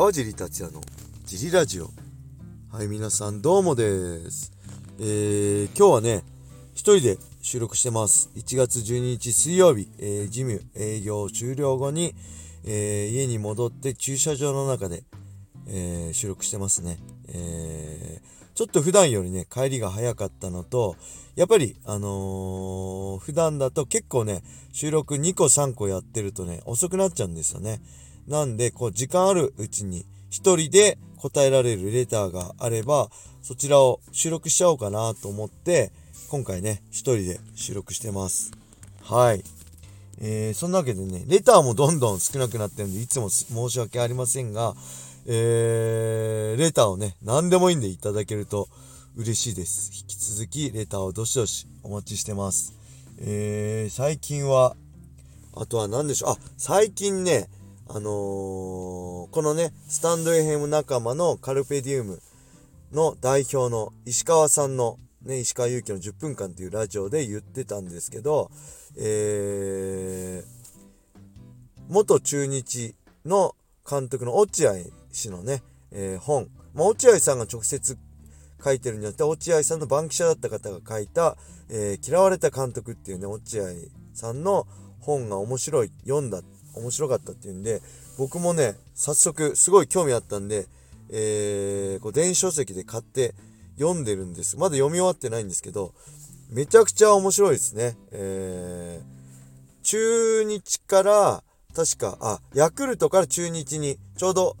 [0.00, 0.80] 川尻達也の
[1.26, 1.90] ジリラジオ。
[2.72, 4.50] はい皆さんどうもです。
[4.98, 6.24] えー、今日はね
[6.72, 8.30] 一人で収録してます。
[8.34, 12.14] 1月12日水曜日、えー、事務営業終了後に、
[12.64, 15.04] えー、家に戻って駐車場の中で、
[15.68, 16.96] えー、収録してますね。
[17.28, 20.96] えー、ちょっと普段よりね帰りが早かったのと
[21.36, 27.82] やっぱりあのー、普段だと結構ね収録2個3個やってるとね遅くなっちゃうんですよね。
[28.30, 33.10] なんで、こう、時間あるうちに、一人で答えられるレターがあれば、
[33.42, 35.90] そちらを収録しちゃおうかなと思って、
[36.28, 38.52] 今回ね、一人で収録してます。
[39.02, 39.42] はい。
[40.20, 44.76] えー、そんなわけでね、レターもどんどん少なくなってるんで、いつも申し訳ありませんが、
[45.26, 48.68] えー、レターをね、何でもいいんでいただけると
[49.16, 49.90] 嬉しいです。
[49.92, 52.74] 引き続き、レターをどしどしお待ちしてます。
[53.18, 54.76] えー、最近は、
[55.56, 56.30] あとは何でしょう？
[56.30, 57.48] あ、最近ね、
[57.92, 58.04] あのー、
[59.30, 62.22] このね、スタンドエヘム仲間のカルペディウム
[62.92, 68.52] の代表の石川さんの、ね、石川祐希の10分間っていうラジオで言ってたんですけど、
[68.96, 71.22] えー、
[71.88, 72.94] 元中日
[73.26, 73.56] の
[73.88, 74.74] 監督の落合
[75.10, 77.98] 氏のね、えー、本、まあ、落合さんが直接
[78.64, 81.36] 書いてるんじゃなくて、落合さんの番記者だった方が書いた、
[81.68, 83.64] えー、嫌われた監督っていうね、落合
[84.14, 84.68] さんの
[85.00, 87.82] 本が面白い、読んだって面白かったっていうんで、
[88.18, 90.66] 僕もね、早速すごい興味あったんで、
[91.10, 93.34] えー、こう電子書籍で買って
[93.78, 94.56] 読んでるんです。
[94.56, 95.94] まだ読み終わってないんですけど、
[96.50, 97.96] めちゃくちゃ面白いですね。
[98.12, 104.56] えー、中日から、確か、あ、ヤクルトから中日にちょうど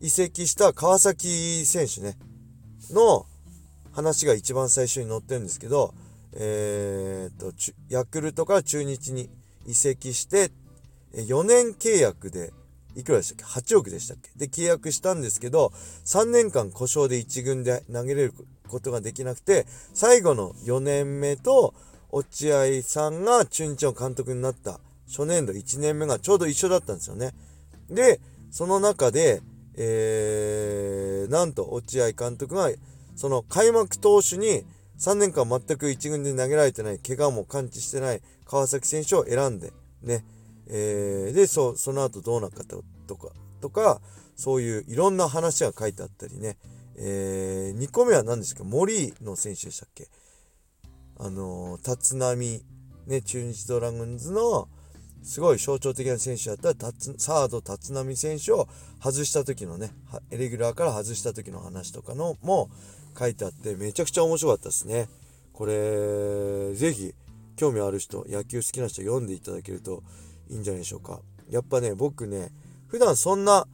[0.00, 2.16] 移籍した川崎選手ね、
[2.90, 3.26] の
[3.92, 5.94] 話が一番最初に載ってるんですけど、
[6.32, 7.52] えー、と、
[7.88, 9.28] ヤクルトから中日に
[9.66, 10.50] 移籍してっ
[11.22, 12.52] 4年契約で、
[12.94, 14.30] いくらでしたっけ ?8 億でしたっけ？
[14.36, 15.72] で、契約したんですけど、
[16.04, 18.34] 3年間故障で1軍で投げれる
[18.68, 21.74] ことができなくて、最後の4年目と、
[22.10, 27.32] 落合さんが中日の監督になった初年度1年目がちょうど一緒だったんですよね。
[27.90, 29.42] で、その中で、
[29.76, 32.70] えー、なんと落合監督が、
[33.14, 34.64] その開幕投手に
[34.98, 39.72] 3年間全く1軍で投げられてない、怪我も感知してない川崎選手を選んで、
[40.02, 40.24] ね、
[40.68, 42.82] えー、でそその後どうなったと
[43.16, 43.28] か
[43.60, 44.00] とか
[44.34, 46.56] そういういろんな話が書いてあったりね、
[46.96, 50.08] えー、2個目は何ですか森の選手でしたっけ？
[51.18, 52.36] あのー、立浪
[53.06, 54.68] ね中日ドラゴンズの
[55.22, 58.68] すごい象徴的な選手だったらサード立浪選手を
[59.02, 59.90] 外した時のね
[60.30, 62.70] レギュラーから外した時の話とかのも
[63.18, 65.08] 書いてあってめちゃくちゃ面白かったですね。
[65.52, 67.14] これぜひ
[67.56, 70.02] 興味ある人野球好きな人読んでいただけると
[70.48, 71.20] いいんじゃないでしょうか。
[71.50, 72.50] やっぱね、僕ね、
[72.88, 73.66] 普段そんな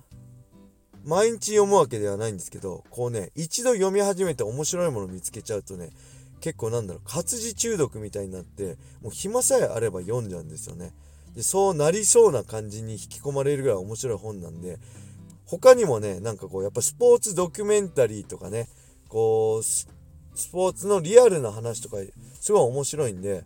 [1.05, 5.91] 毎日読むわけではないんですけど、こうね、一度読み始めて面白いもの見つけちゃうとね、
[6.41, 10.93] 結構なんだろう、活字中毒みたいになって、もう暇さえあれば読んじゃうんですよね。
[11.35, 14.79] で、そうなりそうな感じに引き込まれるぐらい面白い本なんで、
[15.47, 18.69] 他にもね、なんかこう、やっぱスポーツドキュメンタリーとかね、
[19.09, 19.87] こう、ス
[20.51, 21.97] ポーツのリアルな話とか、
[22.41, 23.45] すごい面白いんで、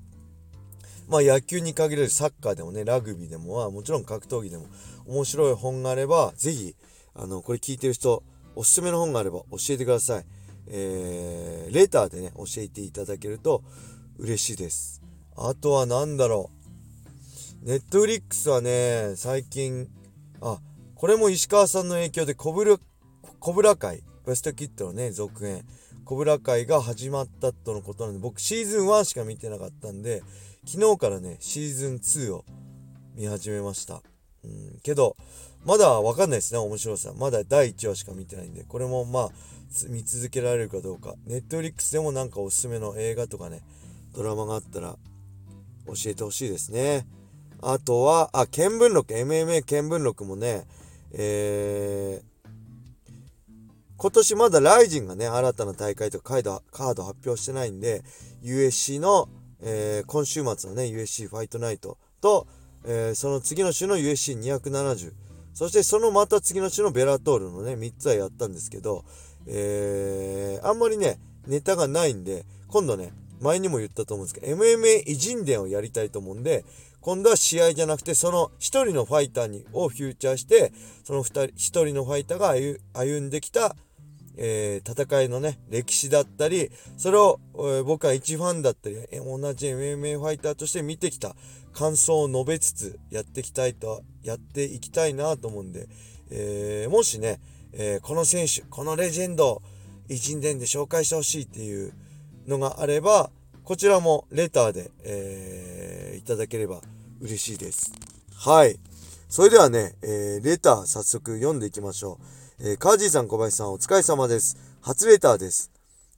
[1.08, 4.66] まあ野球に限らずサッカーでもね、ラグビーでもは、もちろん格闘技でも
[5.06, 6.74] 面白い本があれば、ぜひ、
[7.14, 8.22] あの、これ聞いてる人、
[8.54, 10.24] おすすめの本があれば教えてください。
[10.68, 13.62] えー、レターでね、教えていただけると
[14.18, 15.02] 嬉しいです。
[15.36, 16.50] あとは何だろ
[17.64, 17.68] う。
[17.68, 19.88] ネットフリックスはね、最近、
[20.40, 20.58] あ、
[20.94, 22.78] これも石川さんの影響でコブラ、
[23.38, 25.64] コブラ会、ベストキットのね、続編、
[26.04, 30.22] コブラ会が始まったとのことなんで、僕シーズン1しか見てなかったんで、
[30.66, 32.44] 昨日からね、シーズン2を
[33.14, 34.02] 見始めました。
[34.44, 35.16] うん、けど、
[35.64, 37.12] まだわかんないですね、面白さ。
[37.16, 39.30] まだ第1話しか見てないんで、これもまあ、
[39.88, 41.14] 見続けられるかどうか。
[41.24, 43.62] ネットフリックスでもなんかおすすめの映画とかね、
[44.12, 44.96] ドラマがあったら
[45.86, 47.06] 教えてほしいですね。
[47.62, 50.66] あとは、あ、見聞録、MMA 見聞録もね、
[51.12, 52.48] えー、
[53.96, 58.02] 今年まだライジンがね、新たな大会とかカードカード発表してないんで、
[58.42, 59.28] USC の
[59.68, 62.46] えー、今週末のね、USC ファイトナイトと、
[62.84, 65.12] えー、その次の週の USC270、
[65.54, 69.04] そしてそのまた次の週のベラトールのね、3つはやったんですけど、
[69.48, 71.18] えー、あんまりね、
[71.48, 76.64] ネタがないんで、今度ね、前にも言ったと思うんですけど、MMA 偉人伝をやりたいと思うんで、
[77.00, 80.72] 今度は試合じゃなくて、その1人のファイターにをフューチャーして、
[81.02, 82.54] その2人、1人のファイターが
[82.94, 83.74] 歩んできた
[84.36, 91.34] えー、戦いのね、歴史だったり、それを、えー、僕は一ファンだったり、同じ MMA ファイターとして見てきた
[91.72, 95.88] 感想を述べつつやっていきたいと、やっていきたいなと思うんで、
[96.30, 97.40] え、もしね、
[97.72, 99.62] え、この選手、このレジェンドを、
[100.08, 101.92] 一年で紹介してほしいっていう
[102.46, 103.30] のがあれば、
[103.64, 106.80] こちらもレターで、え、いただければ
[107.20, 107.92] 嬉しいです。
[108.34, 108.78] はい。
[109.28, 112.45] それではね、え、レター早速読んでいきましょう。
[112.58, 114.56] えー、カージーさん、小林さん、お疲れ様です。
[114.80, 115.70] 初レターです。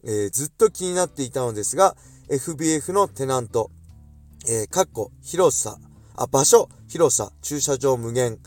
[0.05, 1.97] えー、ずっと気になっていたのですが、
[2.31, 3.73] FBF のテナント、
[4.49, 5.79] えー、かっこ広さ、
[6.15, 8.39] あ、場所、広さ、駐車場無限、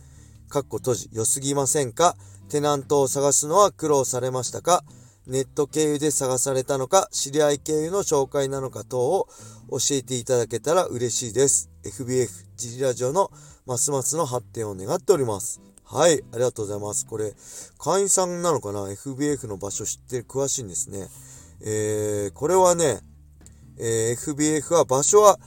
[0.47, 2.15] かっこ閉じ、良すぎませんか？
[2.47, 4.85] テナントを探すのは苦労されましたか？
[5.27, 9.27] ネット経由で探されたのか、知り合い経由の紹介なのか等を
[9.69, 11.69] 教えていただけたら嬉しいです。
[11.83, 13.31] FBF ジリラジオの
[13.65, 15.59] ますますの発展を願っております。
[15.93, 17.05] はい、ありがとうございます。
[17.05, 17.33] これ、
[17.77, 21.09] 会員さんなのかな ?FBF の場所知ってる、詳しいんですね。
[21.59, 23.01] えー、これはね、
[23.77, 25.37] えー、FBF は場所は、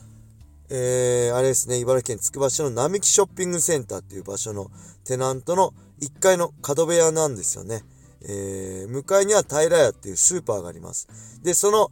[0.69, 4.71] えー、あれですね、茨城県つくば市の並木ショッピングセンターっていう場所の
[5.07, 7.83] テナントの1階の角部屋なんですよね。
[8.21, 11.09] えー、向かいには平屋っていうスーパーがあります。
[11.43, 11.91] で、その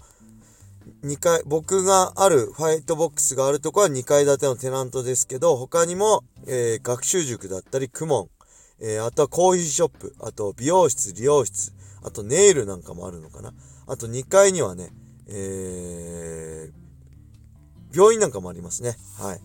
[1.04, 8.41] 2階、僕があるファイトボックスがあるとこは2階建てのテナントですけど、他にも、えー、学習塾だったり、クモン、
[8.84, 13.54] えー、あとはコーヒーショップ、あと美容室、理容室、あとネイルなんかもあるのかな。
[13.86, 14.90] あと2階にはね、
[15.28, 18.96] えー、病院なんかもありますね。
[19.18, 19.40] はい。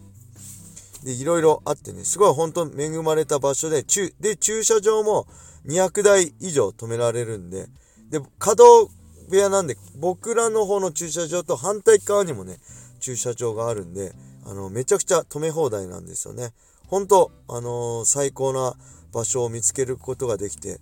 [1.05, 5.27] で、いろいろあってね、すごい本当恵まれた場所で、駐、で、駐車場も
[5.67, 7.67] 200台以上止められるんで、
[8.09, 8.91] で、稼働
[9.29, 12.57] 部屋なんで、僕らの方の駐車場と反対側にもね、
[12.99, 14.13] 駐車場があるんで、
[14.45, 16.53] あの、めちゃくちゃ止め放題なんですよね。
[16.87, 18.75] 本当あのー、最高な
[19.11, 20.79] 場所を見つけることができて、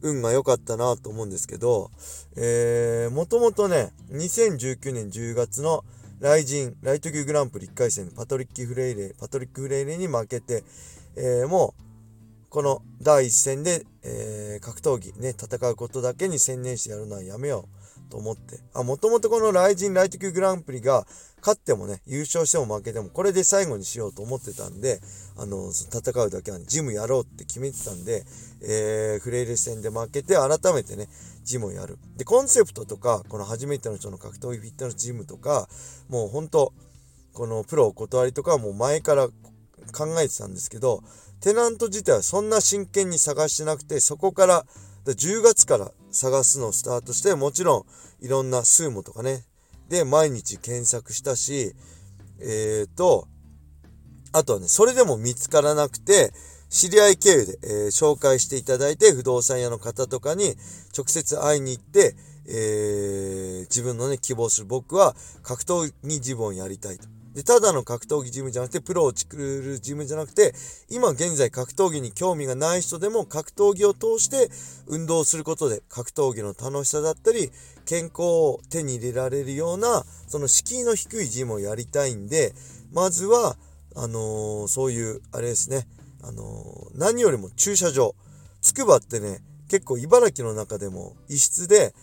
[0.00, 1.90] 運が良かったなと思うんですけど、
[2.36, 5.84] えー、もともとね、2019年10月の
[6.20, 10.64] ライジン、ライト級グランプリ1回戦、パトリック・フレイレ、パトリック・フレイレに負けて、
[11.16, 11.82] えー、もう、
[12.48, 17.77] この第一戦で、えー、格闘技ね、戦うことだけに専念してやるのはやめよう。
[18.08, 18.60] と思って。
[18.74, 21.06] あ、もともとこのライジンライト級グランプリが
[21.40, 25.00] 勝ってもね、優勝しても負けてもこれで最後にしようと思ってたんで、
[25.36, 28.24] あの、戦うだけは、ね、ジムやろうって決めてたんで、
[28.62, 31.08] えー、フレイレ戦で負けて改めてね、
[31.44, 31.98] ジムをやる。
[32.16, 35.68] で、コンセプトとか、この初めての人の格闘技フィットネスジムとか、
[36.08, 36.72] もうほんと、
[37.32, 39.28] このプロお断りとかはもう前から
[39.92, 41.02] 考えてたんですけど、
[41.40, 44.66] テナント自体はそんな真剣に探してなくて、そこから、
[45.08, 47.86] で10月から探すのをスタートして、もちろ
[48.20, 49.42] んいろんなスーモとかね、
[49.88, 51.74] で、毎日検索したし、
[52.40, 53.26] えっ、ー、と、
[54.32, 56.32] あとはね、それでも見つからなくて、
[56.68, 60.56] 知り合い経由で、えー、紹介していただいて、不動産屋の方とかに
[60.94, 62.14] 直接会いに行って、
[62.46, 67.08] えー、自分のね、希望する僕は格闘技自分をやりたいと。
[67.38, 70.56] で、ただの格闘技ジムじゃなくて、プロを作るジムじゃなくて、
[70.90, 74.50] 今現在格闘技に興味がない人でも格闘技を通して
[74.88, 77.52] 運動することで格闘技の楽しさだったり、
[77.86, 82.54] 健康を手に入れられるような、その敷居の低いジムをやりたいんで、
[82.90, 83.56] まずは、
[83.94, 85.86] あのー、そういう、あれですね、
[86.24, 88.16] あのー、何よりも駐車場。
[88.62, 91.94] つくばってね、結構茨城の中でも異質で、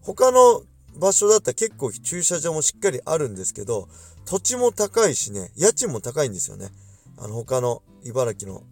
[0.00, 0.62] 他の
[0.98, 3.88] 場所だったら結構駐車場もしっかりあるんですけど、
[4.24, 6.68] 土地も高いしね、家賃も高いんですよね。
[7.16, 8.62] あの、他の茨城の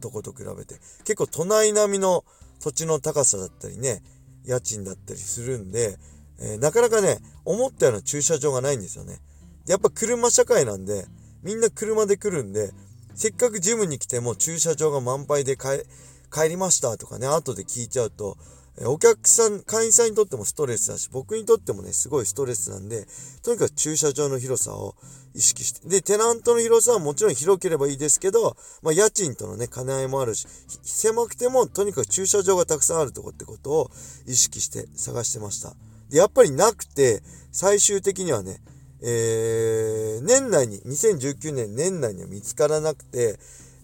[0.00, 0.80] とこと比べて。
[1.04, 2.24] 結構都内並みの
[2.60, 4.02] 土地の高さだったりね、
[4.44, 5.98] 家賃だったりするんで、
[6.40, 9.20] えー、なかなかね、思ったような駐車場がないんですよね。
[9.66, 11.06] やっぱ車社会なんで、
[11.42, 12.72] みんな車で来るんで、
[13.14, 18.36] せっかくジムに来ても駐車場が満杯で帰りましたとかね、後で聞いちゃうと、
[18.84, 23.06] お客さん、会員さんにとってもストレスだし、僕にとってもね、すごいストレスなんで、
[23.42, 24.94] とにかく駐車場の広さを
[25.34, 25.88] 意識して。
[25.88, 30.46] で、テナントの広さはもちろん広ければいいですけど、まあ、家賃とのね、兼ね合いもあるし、
[30.82, 33.90] 狭くてもとにかく駐車場がたくさんあるとこってことを
[34.26, 35.74] 意識して探してました。
[36.08, 38.60] で、やっぱりなくて、最終的にはね、
[39.02, 43.38] えー、年内に、2019年年内には見つからなくて、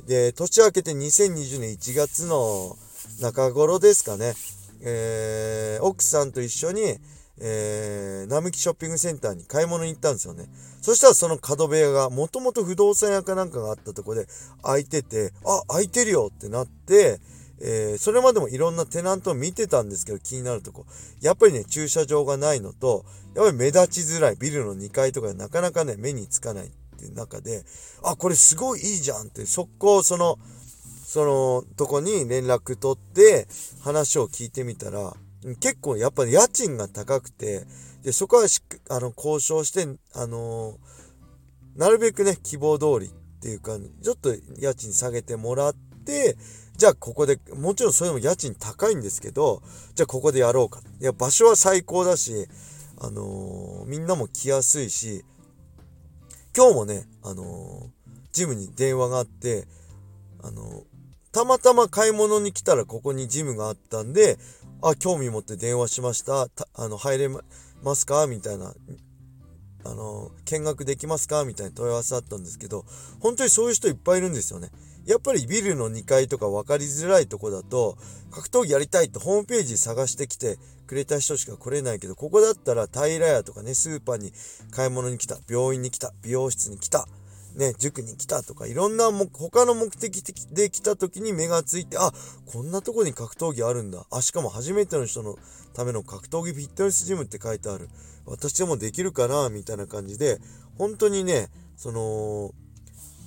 [0.06, 2.76] で、年明けて2020年1月の
[3.20, 4.34] 中頃ですかね、
[4.84, 6.98] えー、奥さんと一緒に、
[7.40, 10.44] えー、並木ショッピングセンターに買い物に行ったんですよね。
[10.82, 14.26] そしたらその角部屋が、もともと不動産屋かなんかがあったとこで
[14.62, 17.20] 空いてて、あ、空いてるよってなって、
[17.60, 20.86] えー、それまでもいろんなテナントを見てたんですけど気になるとこ。
[21.22, 27.64] やっぱりね、駐車場がないのと、やっぱり目立ちづらいビルの2階とかでなかなかね、目につかないっていう中で、
[28.02, 30.38] あ、これすごいいいじゃんって、速攻その、
[31.14, 33.46] そのとこに連絡取って
[33.84, 35.14] 話を聞いてみたら、
[35.60, 37.66] 結構やっぱり家賃が高くて、
[38.02, 38.48] で、そこは
[38.90, 40.76] あの、交渉して、あの、
[41.76, 46.36] なるべくね、希望通りっていうか、ちょっと家賃下げてもらって、
[46.76, 49.62] じゃあここで、もちろんそれも家賃高いんですけど、
[49.94, 50.80] じゃあここでやろうか。
[51.00, 52.48] いや、場所は最高だし、
[53.00, 55.24] あの、みんなも来やすいし、
[56.56, 57.88] 今日もね、あの、
[58.32, 59.68] ジムに電話があって、
[60.42, 60.82] あの、
[61.34, 64.38] たまたま買い物に来たらここにジムがあったんで、
[64.82, 66.48] あ、興味持って電話しました。
[66.74, 68.28] あの、入れますか？
[68.28, 68.72] みたいな、
[69.84, 71.44] あの、見学できますか？
[71.44, 72.84] みたいな問い合わせあったんですけど、
[73.18, 74.70] 本当にそういう人いっぱいいるんですよね。
[75.06, 77.98] やっぱりビルの2階とか分かりづらいとこだと、
[78.30, 84.32] 格闘技やりたいってホームページ探してきてくれた人しか来れないけど、ここだったら平屋とかね、スーパーに
[84.70, 87.08] 買い物に来た、病院に来た、美容室に来た、
[87.54, 92.12] ね、塾に来たとか、いろんなも、他の目的で来た時に目がついて、あ、
[92.46, 94.06] こんなとこに格闘技あるんだ。
[94.10, 95.36] あ、しかも初めての人の
[95.72, 97.88] ための格闘技フィットネスジムって書いてある。
[98.26, 100.40] 私でもできるかなみたいな感じで、
[100.78, 102.52] 本当にね、その、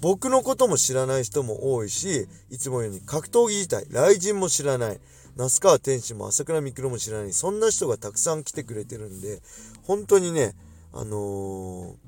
[0.01, 4.99] 僕のことも知らない人も多いし、いつもように格闘技自体、雷神も知らない。
[5.37, 7.33] 那須川天心も朝倉未来も知らない。
[7.33, 9.41] そんな人がたくさん来てくれてるんで、
[9.83, 10.53] 本当にね、
[10.91, 12.06] あのー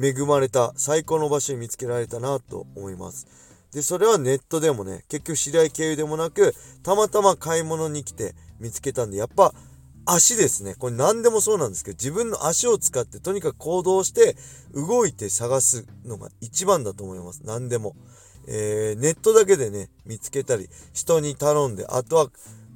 [0.00, 3.26] 恵まれた最高の場所に見つけられたなと思います。
[3.72, 9.54] で、それはネットでもね、結局知り合い経由でもなく、たまたま買い物に来て見つけたんで、やっぱ
[10.04, 10.74] 足ですね。
[10.74, 14.36] これ何でもそうなんですけど、自分の足を使ってとにかく行動して
[14.74, 17.42] 動いて探すのが一番だと思います。
[17.44, 17.96] 何でも。
[18.48, 22.28] えー、ネットだけでね、見つけたり、人に頼んで、あとは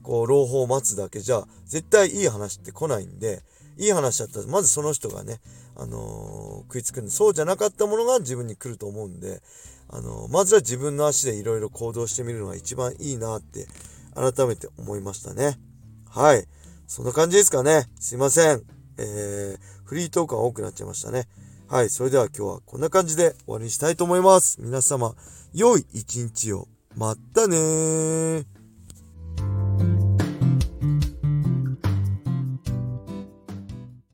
[0.02, 3.42] こう、朗報を待つだけじゃ、絶対いい話って来ないんで、
[3.76, 5.40] いい話だったら、まずその人がね、
[5.76, 9.42] あのー、食いつくんで、そうじゃなかったものが自分に来ると思うんで、
[9.88, 13.66] あのー、まずは自分の足でいろいろ行動してみるのが一番いいなって、
[14.14, 15.58] 改めて思いましたね。
[16.08, 16.46] はい。
[16.86, 17.84] そんな感じですかね。
[18.00, 18.62] すいません。
[18.96, 21.28] えー、フリートークが多くなっちゃいましたね。
[21.68, 21.90] はい。
[21.90, 24.58] それでは今日はこんな感じで終わりにしたいと思います。
[24.62, 25.14] 皆様、
[25.52, 26.68] 良い一日を。
[26.96, 28.55] まったねー。